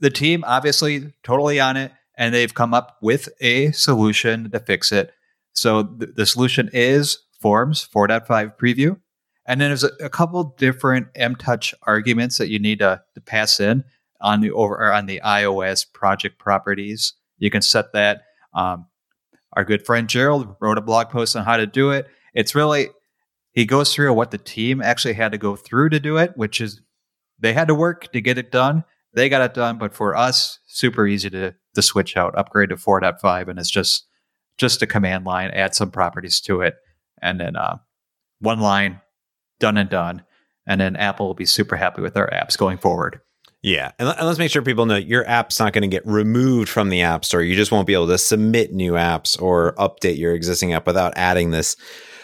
[0.00, 4.90] the team obviously totally on it, and they've come up with a solution to fix
[4.90, 5.12] it.
[5.52, 8.98] So th- the solution is Forms 4.5 preview.
[9.46, 13.60] And then there's a, a couple different MTouch arguments that you need to, to pass
[13.60, 13.84] in
[14.22, 17.14] on the over or on the iOS project properties.
[17.38, 18.22] You can set that.
[18.54, 18.86] Um,
[19.54, 22.06] our good friend Gerald wrote a blog post on how to do it.
[22.32, 22.88] It's really
[23.52, 26.60] he goes through what the team actually had to go through to do it, which
[26.60, 26.80] is
[27.38, 28.84] they had to work to get it done.
[29.14, 32.76] They got it done, but for us, super easy to to switch out, upgrade to
[32.76, 34.06] 4.5, and it's just
[34.58, 36.76] just a command line, add some properties to it,
[37.20, 37.78] and then uh,
[38.40, 39.00] one line,
[39.60, 40.22] done and done.
[40.66, 43.20] And then Apple will be super happy with our apps going forward.
[43.62, 46.68] Yeah, and, and let's make sure people know your app's not going to get removed
[46.68, 47.42] from the App Store.
[47.42, 51.12] You just won't be able to submit new apps or update your existing app without
[51.16, 51.76] adding this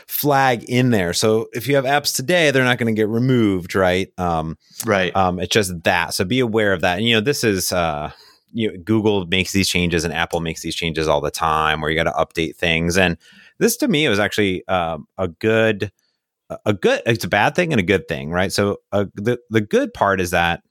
[0.09, 1.13] flag in there.
[1.13, 4.09] So if you have apps today, they're not going to get removed, right?
[4.19, 5.15] Um, right.
[5.15, 6.15] Um, it's just that.
[6.15, 6.99] So be aware of that.
[6.99, 8.11] And you know, this is uh,
[8.53, 11.91] you know, Google makes these changes and Apple makes these changes all the time, where
[11.91, 12.99] you got to update things.
[12.99, 13.17] And
[13.59, 15.93] this to me was actually um, a good
[16.65, 19.61] a good it's a bad thing and a good thing right so uh, the the
[19.61, 20.63] good part is that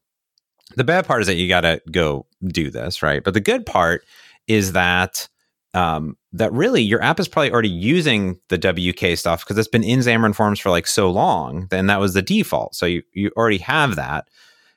[0.75, 3.23] the bad part is that you got to go do this, right?
[3.23, 4.03] But the good part
[4.47, 5.27] is that
[5.73, 9.83] um, that really your app is probably already using the WK stuff because it's been
[9.83, 11.67] in Xamarin Forms for like so long.
[11.69, 14.27] Then that was the default, so you you already have that.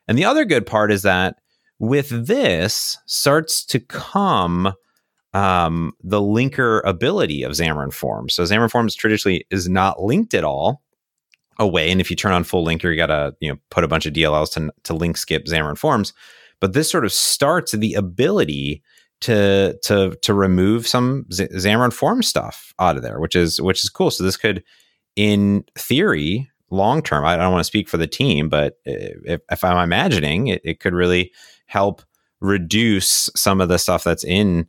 [0.09, 1.37] And the other good part is that
[1.79, 4.75] with this starts to come
[5.33, 8.35] um, the linker ability of Xamarin Forms.
[8.35, 10.83] So Xamarin Forms traditionally is not linked at all
[11.61, 11.93] away.
[11.93, 14.07] And if you turn on full linker, you got to you know put a bunch
[14.07, 16.13] of DLLs to to link skip Xamarin Forms.
[16.59, 18.83] But this sort of starts the ability
[19.21, 23.91] to to to remove some Xamarin Form stuff out of there, which is which is
[23.91, 24.11] cool.
[24.11, 24.65] So this could,
[25.15, 27.25] in theory, long term.
[27.25, 30.81] I don't want to speak for the team, but if, if I'm imagining, it, it
[30.81, 31.33] could really
[31.67, 32.03] help
[32.41, 34.67] reduce some of the stuff that's in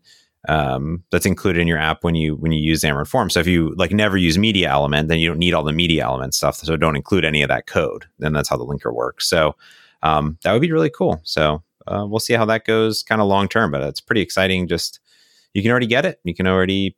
[0.47, 3.33] um, that's included in your app when you when you use Xamarin Forms.
[3.33, 6.03] So if you like never use media element, then you don't need all the media
[6.03, 6.57] element stuff.
[6.57, 8.05] So don't include any of that code.
[8.19, 9.27] Then that's how the linker works.
[9.27, 9.55] So
[10.03, 11.21] um, that would be really cool.
[11.23, 14.67] So uh, we'll see how that goes kind of long term, but it's pretty exciting.
[14.67, 14.99] Just
[15.53, 16.19] you can already get it.
[16.23, 16.97] You can already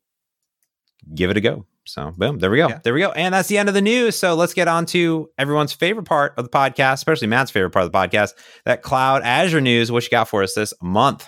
[1.13, 1.65] give it a go.
[1.85, 2.69] So boom, there we go.
[2.69, 2.79] Yeah.
[2.81, 3.11] There we go.
[3.11, 4.15] And that's the end of the news.
[4.15, 7.85] So let's get on to everyone's favorite part of the podcast, especially Matt's favorite part
[7.85, 9.91] of the podcast, that cloud Azure news.
[9.91, 11.27] What you got for us this month?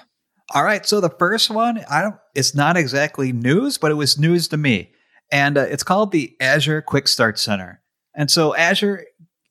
[0.53, 2.15] All right, so the first one, I don't.
[2.35, 4.91] It's not exactly news, but it was news to me,
[5.31, 7.81] and uh, it's called the Azure Quick Start Center.
[8.13, 9.05] And so Azure,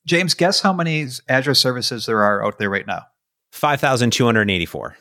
[0.06, 3.02] James, guess how many Azure services there are out there right now?
[3.50, 4.96] Five thousand two hundred eighty-four.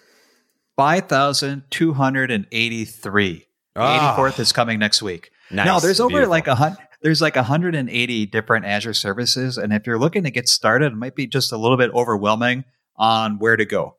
[0.75, 3.45] Five thousand two hundred and eighty-three.
[3.75, 5.31] Oh, 84th is coming next week.
[5.51, 5.65] Nice.
[5.65, 6.29] No, there's over Beautiful.
[6.31, 6.77] like a hundred.
[7.01, 11.15] There's like 180 different Azure services, and if you're looking to get started, it might
[11.15, 12.63] be just a little bit overwhelming
[12.95, 13.97] on where to go.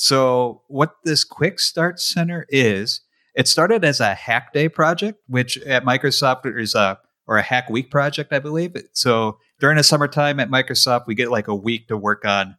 [0.00, 3.00] So, what this Quick Start Center is,
[3.34, 7.68] it started as a Hack Day project, which at Microsoft is a or a Hack
[7.68, 8.76] Week project, I believe.
[8.92, 12.56] So during the summertime at Microsoft, we get like a week to work on,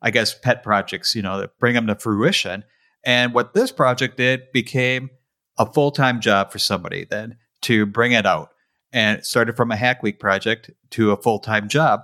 [0.00, 2.64] I guess, pet projects, you know, that bring them to fruition.
[3.04, 5.10] And what this project did became
[5.58, 8.48] a full time job for somebody then to bring it out.
[8.94, 12.00] And it started from a Hack Week project to a full time job.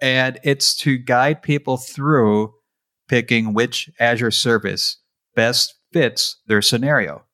[0.00, 2.54] And it's to guide people through
[3.10, 4.98] picking which Azure service
[5.34, 7.24] best fits their scenario.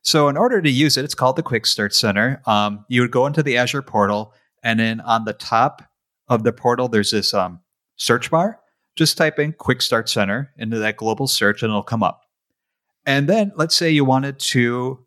[0.00, 2.40] So, in order to use it, it's called the Quick Start Center.
[2.46, 5.82] Um, you would go into the Azure portal, and then on the top
[6.28, 7.60] of the portal, there's this um,
[7.96, 8.58] search bar.
[8.96, 12.22] Just type in Quick Start Center into that global search, and it'll come up.
[13.04, 15.04] And then, let's say you wanted to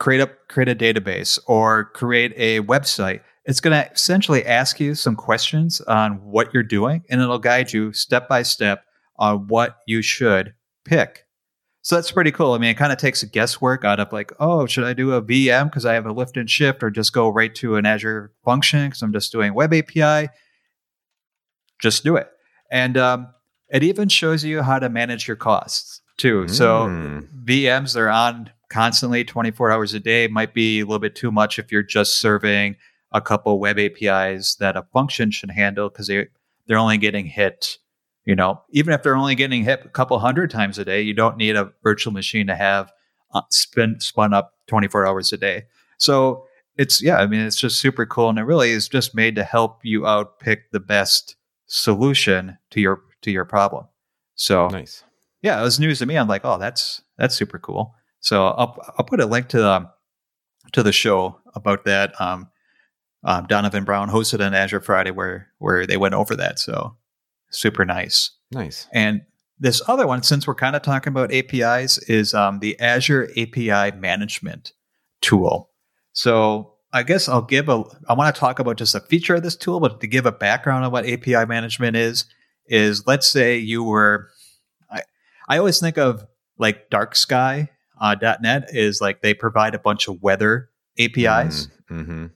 [0.00, 4.94] create a create a database or create a website it's going to essentially ask you
[4.94, 8.84] some questions on what you're doing, and it'll guide you step by step
[9.18, 11.26] on what you should pick.
[11.82, 12.52] So that's pretty cool.
[12.52, 15.14] I mean, it kind of takes the guesswork out of like, oh, should I do
[15.14, 17.86] a VM because I have a lift and shift, or just go right to an
[17.86, 20.28] Azure function because I'm just doing web API?
[21.80, 22.28] Just do it.
[22.70, 23.28] And um,
[23.68, 26.44] it even shows you how to manage your costs too.
[26.44, 26.50] Mm.
[26.50, 30.28] So VMs, they're on constantly 24 hours a day.
[30.28, 32.76] Might be a little bit too much if you're just serving
[33.12, 36.28] a couple web APIs that a function should handle because they
[36.66, 37.78] they're only getting hit.
[38.24, 41.14] You know, even if they're only getting hit a couple hundred times a day, you
[41.14, 42.92] don't need a virtual machine to have
[43.32, 45.64] uh, spin spun up 24 hours a day.
[45.98, 46.44] So
[46.76, 49.44] it's yeah, I mean it's just super cool, and it really is just made to
[49.44, 53.86] help you out pick the best solution to your to your problem.
[54.34, 55.02] So nice.
[55.42, 56.16] Yeah, it was news to me.
[56.16, 57.94] I'm like, oh, that's that's super cool.
[58.20, 59.90] So I'll I'll put a link to the
[60.72, 62.18] to the show about that.
[62.20, 62.48] Um,
[63.24, 66.58] um, Donovan Brown hosted an Azure Friday where where they went over that.
[66.58, 66.96] So
[67.50, 68.30] super nice.
[68.52, 68.86] Nice.
[68.92, 69.22] And
[69.58, 73.96] this other one, since we're kind of talking about APIs, is um, the Azure API
[73.96, 74.72] Management
[75.20, 75.70] tool.
[76.12, 77.84] So I guess I'll give a.
[78.08, 80.32] I want to talk about just a feature of this tool, but to give a
[80.32, 82.24] background on what API management is,
[82.66, 84.30] is let's say you were.
[84.90, 85.02] I
[85.48, 86.24] I always think of
[86.58, 87.68] like Dark Sky
[88.00, 92.26] uh, .net is like they provide a bunch of weather APIs, Mm-hmm.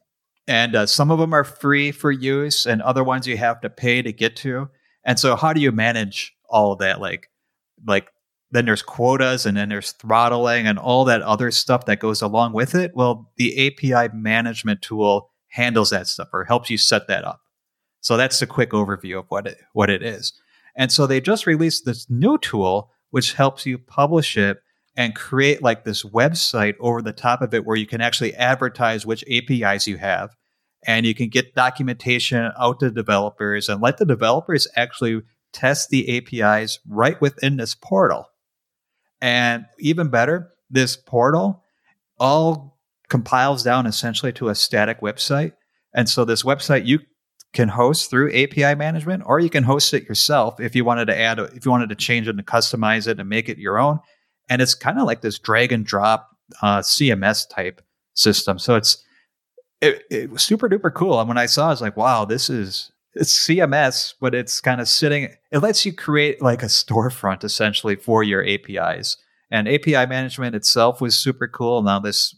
[0.47, 3.71] And uh, some of them are free for use, and other ones you have to
[3.71, 4.69] pay to get to.
[5.05, 7.01] And so, how do you manage all of that?
[7.01, 7.31] Like,
[7.87, 8.09] like
[8.51, 12.53] then there's quotas, and then there's throttling, and all that other stuff that goes along
[12.53, 12.93] with it.
[12.95, 17.41] Well, the API management tool handles that stuff or helps you set that up.
[18.01, 20.33] So that's a quick overview of what it what it is.
[20.77, 24.59] And so they just released this new tool which helps you publish it
[24.97, 29.05] and create like this website over the top of it where you can actually advertise
[29.05, 30.35] which APIs you have
[30.87, 36.17] and you can get documentation out to developers and let the developers actually test the
[36.19, 38.27] APIs right within this portal.
[39.21, 41.63] And even better, this portal
[42.19, 42.79] all
[43.09, 45.53] compiles down essentially to a static website.
[45.95, 47.01] And so this website you
[47.53, 51.19] can host through API management, or you can host it yourself if you wanted to
[51.19, 54.01] add, if you wanted to change it and customize it and make it your own.
[54.49, 56.31] And it's kind of like this drag and drop
[56.63, 57.83] uh, CMS type
[58.15, 58.59] system.
[58.59, 59.03] So it's
[59.81, 61.19] it, it was super duper cool.
[61.19, 64.61] And when I saw, it, I was like, wow, this is it's CMS, but it's
[64.61, 65.29] kind of sitting.
[65.53, 69.17] It lets you create like a storefront essentially for your APIs.
[69.51, 71.83] And API management itself was super cool.
[71.83, 72.35] Now this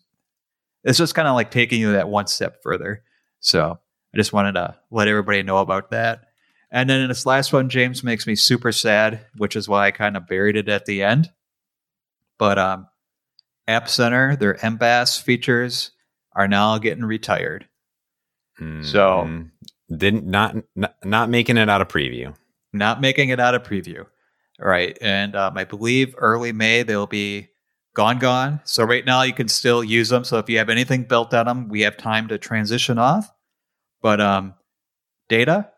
[0.85, 3.03] it's just kind of like taking you that one step further.
[3.41, 3.79] So
[4.15, 6.27] I just wanted to let everybody know about that.
[6.71, 9.91] And then in this last one, James makes me super sad, which is why I
[9.91, 11.31] kind of buried it at the end.
[12.39, 12.87] But um,
[13.69, 15.93] App Center, their MBAS features
[16.35, 17.67] are now getting retired.
[18.59, 19.51] So- Mhm.
[19.97, 22.35] didn't not, not not making it out of preview.
[22.73, 24.05] not making it out of preview.
[24.59, 24.99] Right.
[25.01, 27.49] And um, I believe early May they'll be
[27.95, 28.61] gone, gone.
[28.65, 30.25] So right now you can still use them.
[30.25, 33.31] So if you have anything built on them, we have time to transition off.
[34.03, 34.55] But um,
[35.31, 35.71] data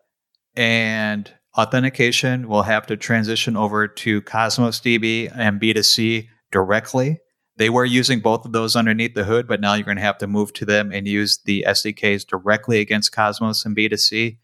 [0.56, 7.20] and authentication will have to transition over to Cosmos DB and B2C directly.
[7.56, 10.18] They were using both of those underneath the hood, but now you're going to have
[10.18, 14.38] to move to them and use the SDKs directly against Cosmos and B2C.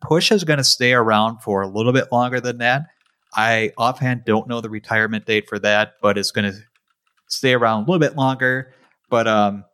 [0.00, 2.86] Push is going to stay around for a little bit longer than that.
[3.34, 6.58] I offhand don't know the retirement date for that, but it's going to
[7.26, 8.72] stay around a little bit longer.
[9.08, 9.64] But um,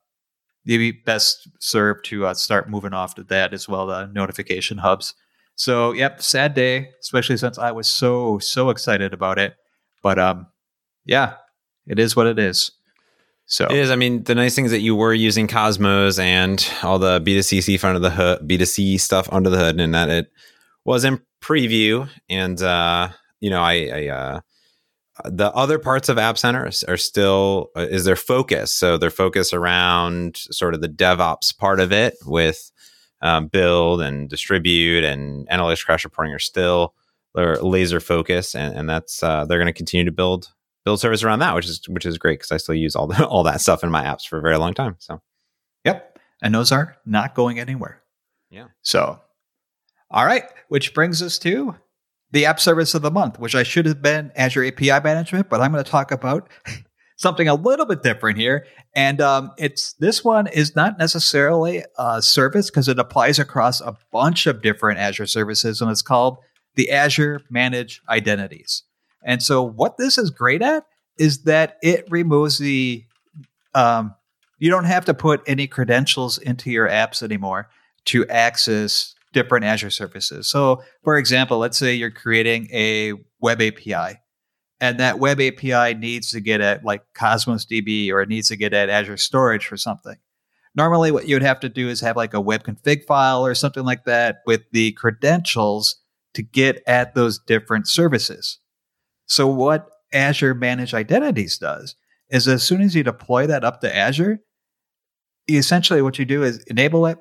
[0.65, 4.79] you'd be best served to uh, start moving off to that as well, the notification
[4.79, 5.15] hubs.
[5.55, 9.57] So, yep, sad day, especially since I was so so excited about it.
[10.03, 10.49] But um,
[11.07, 11.35] yeah,
[11.87, 12.73] it is what it is.
[13.47, 13.91] So It is.
[13.91, 17.83] I mean, the nice thing is that you were using Cosmos and all the B2C
[17.85, 20.33] under the hood, B2C stuff under the hood, and that it
[20.85, 22.09] was in preview.
[22.29, 24.41] And uh, you know, I, I uh,
[25.25, 28.73] the other parts of App Center are still uh, is their focus.
[28.73, 32.73] So their focus around sort of the DevOps part of it with
[33.23, 36.95] um, build and distribute and analytics crash reporting are still
[37.35, 40.49] their laser focus, and, and that's uh, they're going to continue to build
[40.87, 43.27] build service around that, which is which is great because I still use all the,
[43.29, 44.97] all that stuff in my apps for a very long time.
[44.99, 45.21] So
[45.85, 46.19] Yep.
[46.43, 48.03] And those are not going anywhere.
[48.51, 48.67] Yeah.
[48.83, 49.21] So,
[50.11, 50.45] all right.
[50.69, 51.77] Which brings us to
[52.33, 55.61] the app service of the month, which I should have been Azure API management, but
[55.61, 56.51] I'm going to talk about
[57.17, 58.67] something a little bit different here.
[58.95, 63.97] And um, it's this one is not necessarily a service because it applies across a
[64.11, 66.39] bunch of different Azure services, and it's called
[66.75, 68.83] the Azure Manage Identities.
[69.27, 70.87] And so, what this is great at
[71.19, 73.05] is that it removes the
[73.75, 74.15] um,
[74.59, 77.69] you don't have to put any credentials into your apps anymore
[78.07, 80.49] to access different Azure services.
[80.49, 84.21] So, for example, let's say you're creating a web API
[84.81, 88.57] and that web API needs to get at like Cosmos DB or it needs to
[88.57, 90.17] get at Azure Storage for something.
[90.75, 93.55] Normally, what you would have to do is have like a web config file or
[93.55, 95.97] something like that with the credentials
[96.35, 98.59] to get at those different services.
[99.27, 101.97] So, what Azure Managed Identities does
[102.31, 104.41] is as soon as you deploy that up to Azure,
[105.49, 107.19] essentially what you do is enable it,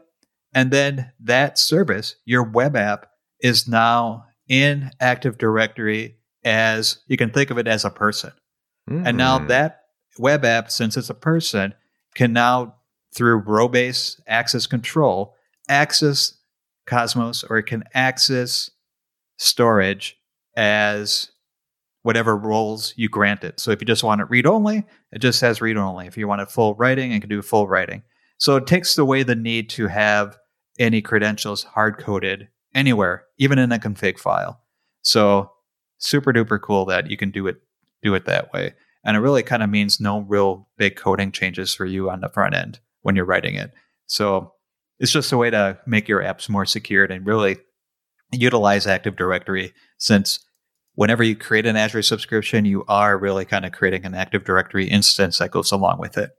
[0.54, 3.08] and then that service, your web app,
[3.42, 8.32] is now in Active Directory as you can think of it as a person.
[8.88, 9.48] And now Mm.
[9.48, 9.82] that
[10.20, 11.74] web app, since it's a person,
[12.14, 12.76] can now
[13.16, 15.36] through role based access control
[15.68, 16.38] access
[16.86, 18.70] Cosmos or it can access
[19.38, 20.18] storage
[20.56, 21.32] as
[22.06, 23.60] whatever roles you grant it.
[23.60, 26.06] So if you just want it read only, it just says read only.
[26.06, 28.04] If you want it full writing, it can do full writing.
[28.38, 30.38] So it takes away the need to have
[30.78, 34.62] any credentials hard coded anywhere, even in a config file.
[35.02, 35.52] So
[35.98, 37.60] super duper cool that you can do it
[38.04, 38.76] do it that way.
[39.04, 42.30] And it really kind of means no real big coding changes for you on the
[42.30, 43.74] front end when you're writing it.
[44.06, 44.54] So
[45.00, 47.58] it's just a way to make your apps more secured and really
[48.32, 50.45] utilize Active Directory since
[50.96, 54.88] whenever you create an Azure subscription, you are really kind of creating an Active Directory
[54.88, 56.32] instance that goes along with it.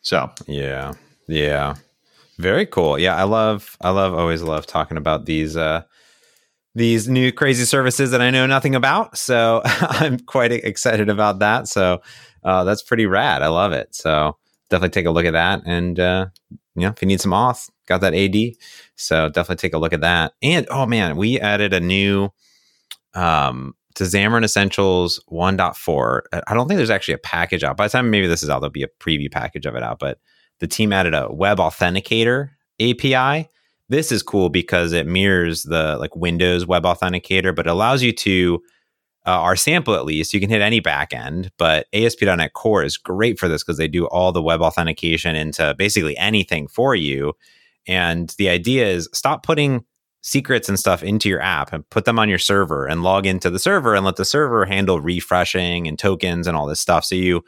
[0.00, 0.94] So, yeah.
[1.28, 1.74] Yeah.
[2.38, 2.98] Very cool.
[2.98, 5.82] Yeah, I love I love always love talking about these uh
[6.74, 9.16] these new crazy services that I know nothing about.
[9.16, 11.68] So I'm quite excited about that.
[11.68, 12.02] So
[12.44, 13.42] uh, that's pretty rad.
[13.42, 13.94] I love it.
[13.94, 14.36] So
[14.68, 15.62] definitely take a look at that.
[15.64, 16.26] And uh,
[16.74, 18.36] you know, if you need some auth, got that AD.
[18.94, 20.34] So definitely take a look at that.
[20.42, 22.30] And oh man, we added a new
[23.14, 26.20] um to Xamarin Essentials 1.4.
[26.46, 27.76] I don't think there's actually a package out.
[27.76, 29.98] By the time maybe this is out, there'll be a preview package of it out.
[29.98, 30.20] But
[30.60, 33.48] the team added a web authenticator API.
[33.88, 38.12] This is cool because it mirrors the like Windows web authenticator, but it allows you
[38.12, 38.62] to
[39.26, 43.40] uh, our sample at least you can hit any backend but asp.net core is great
[43.40, 47.32] for this because they do all the web authentication into basically anything for you
[47.88, 49.84] and the idea is stop putting
[50.26, 53.48] secrets and stuff into your app and put them on your server and log into
[53.48, 57.14] the server and let the server handle refreshing and tokens and all this stuff so
[57.14, 57.44] you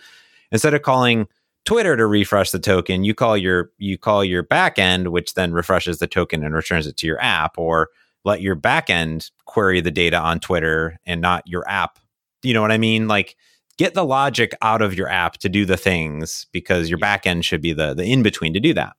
[0.53, 1.27] instead of calling
[1.65, 5.99] Twitter to refresh the token, you call your you call your backend, which then refreshes
[5.99, 7.89] the token and returns it to your app, or
[8.25, 11.99] let your backend query the data on Twitter and not your app.
[12.45, 13.09] You know what I mean?
[13.09, 13.37] Like
[13.77, 17.61] get the logic out of your app to do the things because your backend should
[17.61, 18.95] be the the in between to do that.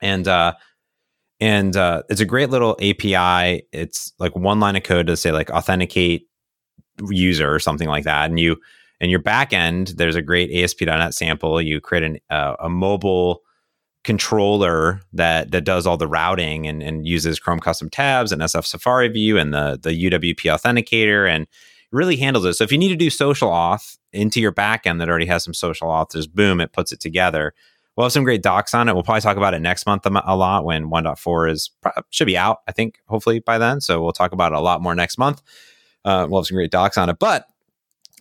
[0.00, 0.54] And uh
[1.40, 3.62] and uh, it's a great little API.
[3.72, 6.28] It's like one line of code to say like authenticate
[7.08, 8.56] user or something like that, and you
[9.00, 11.60] and your backend, there's a great ASP.NET sample.
[11.62, 13.42] You create an, uh, a mobile
[14.04, 18.64] controller that that does all the routing and, and uses Chrome custom tabs and SF
[18.64, 21.46] Safari View and the the UWP authenticator and
[21.92, 22.54] really handles it.
[22.54, 25.54] So if you need to do social auth into your backend that already has some
[25.54, 27.52] social auth, boom, it puts it together.
[28.00, 28.94] We'll have some great docs on it.
[28.94, 31.70] We'll probably talk about it next month a lot when 1.4 is
[32.08, 32.62] should be out.
[32.66, 33.82] I think hopefully by then.
[33.82, 35.42] So we'll talk about it a lot more next month.
[36.02, 37.18] Uh, we'll have some great docs on it.
[37.18, 37.46] But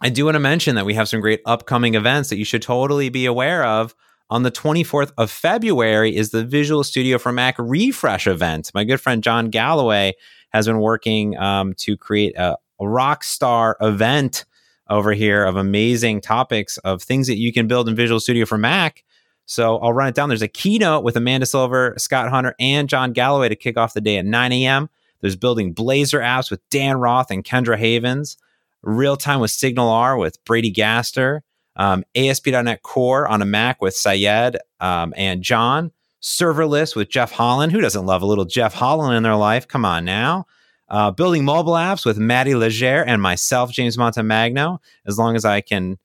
[0.01, 2.61] I do want to mention that we have some great upcoming events that you should
[2.61, 3.95] totally be aware of.
[4.29, 8.71] On the 24th of February is the Visual Studio for Mac refresh event.
[8.73, 10.11] My good friend Jon Galloway
[10.49, 14.43] has been working um, to create a, rock star event
[14.89, 18.57] over here of amazing topics of things that you can build in Visual Studio for
[18.57, 19.05] Mac.
[19.49, 20.29] So I'll run it down.
[20.29, 23.99] There's a keynote with Amanda Silver, Scott Hunter, and Jon Galloway to kick off the
[23.99, 24.91] day at 9 a.m.
[25.21, 28.37] There's building Blazor apps with Dan Roth and Kendra Havens.
[28.83, 31.41] Real Time with SignalR with Brady Gaster,
[31.77, 35.91] um, ASP.NET Core on a Mac with Sayed um, and John,
[36.21, 37.71] Serverless with Jeff Hollan.
[37.71, 39.67] Who doesn't love a little Jeff Hollan in their life?
[39.67, 40.45] Come on now.
[40.89, 44.77] Uh, building mobile apps with Maddy Leger and myself, James Montemagno,
[45.07, 45.97] as long as I can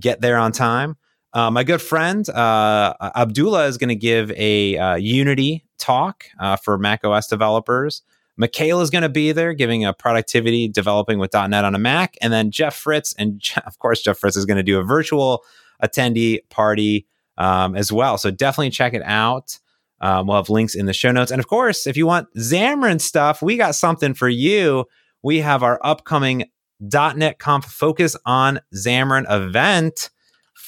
[0.00, 0.96] get there on time.
[1.34, 6.56] Uh, my good friend uh, Abdullah is going to give a uh, Unity talk uh,
[6.56, 8.02] for Mac OS developers.
[8.40, 12.16] Mikayla is going to be there giving a productivity developing with .NET on a Mac.
[12.22, 15.44] And then Jeff Fritz, and of course, Jeff Fritz is going to do a virtual
[15.82, 17.06] attendee party
[17.36, 18.18] um, as well.
[18.18, 19.58] So definitely check it out.
[20.00, 21.32] Um, we'll have links in the show notes.
[21.32, 24.84] And of course, if you want Xamarin stuff, we got something for you.
[25.22, 26.44] We have our upcoming
[26.80, 30.10] .NET Conf Focus on Xamarin event.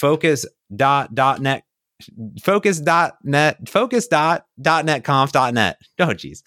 [0.00, 1.64] Focus dot dot .NET
[2.42, 5.78] focus.net focus dot dot net conf dot net.
[5.98, 6.42] Oh geez.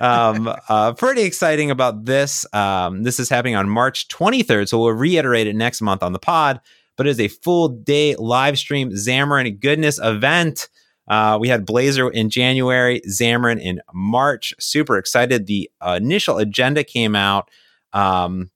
[0.00, 2.44] Um, uh, pretty exciting about this.
[2.52, 6.18] Um, this is happening on march 23rd so we'll reiterate it next month on the
[6.18, 6.60] pod
[6.98, 10.68] but it is a full day live stream xamarin goodness event.
[11.06, 14.52] Uh, we had Blazor in january xamarin in march.
[14.60, 15.46] Super excited.
[15.46, 17.50] The uh, initial agenda came out
[17.94, 18.50] um,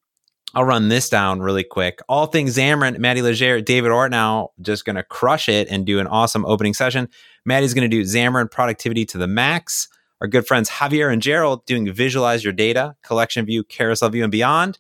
[0.55, 2.01] I'll run this down really quick.
[2.09, 6.07] All things Xamarin, Maddy Leger, David Ortinau just going to crush it and do an
[6.07, 7.09] awesome opening session.
[7.45, 9.89] Maddy's going to do Xamarin productivity to the max.
[10.21, 14.33] Our good friends Javier and Gerald doing visualize your data, collection view, carousel view, and
[14.33, 14.79] beyond.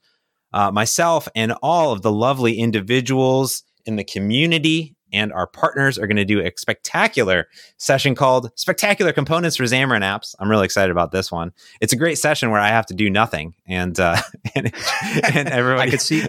[0.53, 6.07] Uh, myself and all of the lovely individuals in the community and our partners are
[6.07, 10.35] going to do a spectacular session called Spectacular Components for Xamarin Apps.
[10.39, 11.53] I'm really excited about this one.
[11.81, 14.17] It's a great session where I have to do nothing, and uh,
[14.55, 14.73] and,
[15.35, 15.89] and everybody.
[15.89, 16.27] I could see,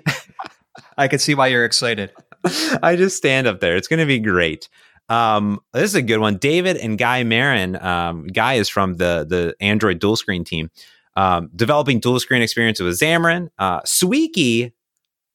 [0.97, 2.11] I could see why you're excited.
[2.83, 3.75] I just stand up there.
[3.75, 4.69] It's going to be great.
[5.09, 6.37] Um, this is a good one.
[6.37, 7.81] David and Guy Merin.
[7.81, 10.71] Um, Guy is from the the Android dual screen team,
[11.15, 13.49] um, developing dual screen experiences with Xamarin.
[13.59, 14.73] Uh, Sweeky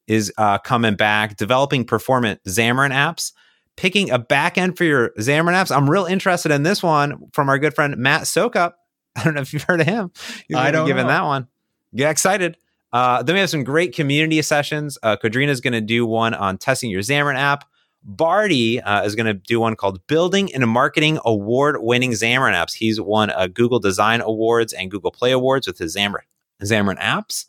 [0.09, 3.31] is uh, coming back, developing performant Xamarin apps,
[3.77, 5.73] picking a backend for your Xamarin apps.
[5.73, 8.73] I'm real interested in this one from our good friend Matt Soucoup.
[9.15, 10.11] I don't know if you've heard of him.
[10.47, 11.07] He's I don't know.
[11.07, 11.47] that one.
[11.95, 12.57] Get excited.
[12.91, 14.97] Uh, then we have some great community sessions.
[15.03, 17.65] Uh, is going to do one on testing your Xamarin app.
[18.03, 22.73] Barty uh, is going to do one called Building and Marketing Award Winning Xamarin Apps.
[22.73, 26.23] He's won a Google Design Awards and Google Play Awards with his Xamarin,
[26.63, 27.45] Xamarin apps.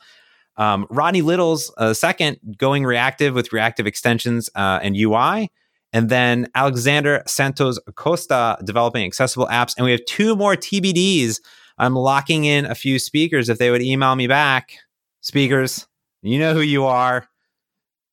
[0.60, 5.50] Um, Rodney Littles uh, second, going reactive with reactive extensions uh, and UI.
[5.94, 9.74] And then Alexander Santos Costa developing accessible apps.
[9.76, 11.40] And we have two more TBDs.
[11.78, 14.76] I'm locking in a few speakers if they would email me back.
[15.22, 15.88] Speakers,
[16.20, 17.26] you know who you are.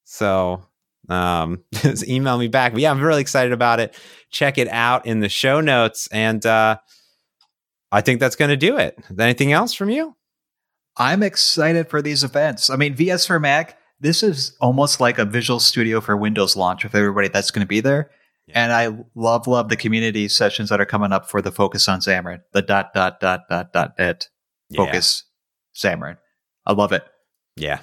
[0.05, 0.63] So
[1.09, 2.71] um, just email me back.
[2.71, 3.93] But yeah, I'm really excited about it.
[4.29, 6.07] Check it out in the show notes.
[6.13, 6.77] And uh,
[7.91, 8.97] I think that's going to do it.
[9.19, 10.16] Anything else from you?
[10.97, 12.69] I'm excited for these events.
[12.69, 16.83] I mean, VS for Mac, this is almost like a Visual Studio for Windows launch
[16.83, 18.09] with everybody that's going to be there.
[18.47, 18.63] Yeah.
[18.63, 21.99] And I love, love the community sessions that are coming up for the focus on
[21.99, 24.29] Xamarin, the dot, dot, dot, dot, dot, net
[24.75, 25.23] focus
[25.75, 26.17] Xamarin.
[26.65, 27.03] I love it.
[27.55, 27.79] Yeah.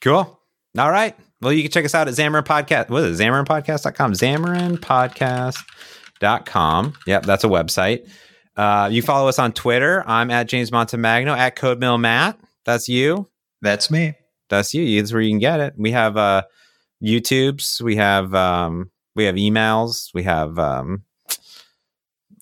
[0.00, 0.40] Cool.
[0.78, 1.14] All right.
[1.40, 2.88] Well, you can check us out at Xamarin Podcast.
[2.88, 3.24] What is it?
[3.24, 4.12] XamarinPodcast.com.
[4.12, 6.94] XamarinPodcast.com.
[7.06, 8.08] Yep, that's a website.
[8.56, 10.02] Uh, you follow us on Twitter.
[10.06, 12.38] I'm at James Montemagno, at CodeMill Matt.
[12.64, 13.28] That's you.
[13.62, 14.14] That's me.
[14.48, 15.00] That's you.
[15.00, 15.74] That's where you can get it.
[15.76, 16.42] We have uh,
[17.02, 17.80] YouTubes.
[17.80, 20.12] We have um, we have emails.
[20.14, 21.04] We have um,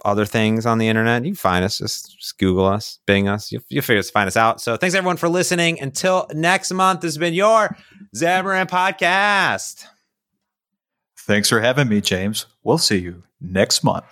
[0.04, 1.24] other things on the internet.
[1.24, 1.78] You can find us.
[1.78, 3.52] Just, just Google us, Bing us.
[3.52, 4.60] You, you'll figure us find us out.
[4.60, 5.80] So thanks everyone for listening.
[5.80, 7.76] Until next month, this has been your
[8.14, 9.86] Xamarin Podcast.
[11.18, 12.46] Thanks for having me, James.
[12.64, 14.04] We'll see you next month.